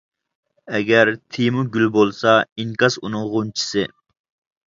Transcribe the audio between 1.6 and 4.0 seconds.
گۈل بولسا، ئىنكاس ئۇنىڭ غۇنچىسى.